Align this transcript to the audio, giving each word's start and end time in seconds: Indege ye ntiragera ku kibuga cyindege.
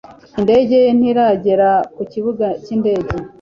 Indege 0.39 0.73
ye 0.83 0.89
ntiragera 0.97 1.69
ku 1.95 2.01
kibuga 2.11 2.45
cyindege. 2.63 3.11